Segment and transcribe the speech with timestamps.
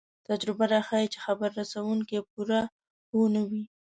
[0.27, 2.59] تجربه راښيي چې خبر رسوونکی پوره
[3.07, 3.63] پوه نه وي.